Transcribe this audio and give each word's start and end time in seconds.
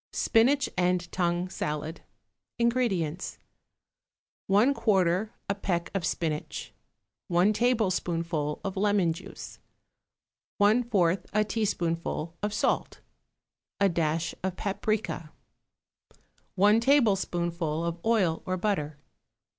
=Spinach 0.13 0.67
and 0.75 1.11
Tongue 1.11 1.47
Salad.= 1.47 2.01
INGREDIENTS. 2.57 3.37
1/4 4.49 5.29
a 5.47 5.53
peck 5.53 5.91
of 5.93 6.03
spinach. 6.07 6.73
1 7.27 7.53
tablespoonful 7.53 8.59
of 8.63 8.75
lemon 8.75 9.13
juice. 9.13 9.59
1/4 10.59 11.23
a 11.33 11.43
teaspoonful 11.43 12.35
of 12.41 12.51
salt. 12.51 13.01
A 13.79 13.89
dash 13.89 14.33
of 14.43 14.55
paprica. 14.55 15.29
1 16.55 16.79
tablespoonful 16.79 17.85
of 17.85 17.99
oil 18.03 18.41
or 18.47 18.57
butter. 18.57 18.97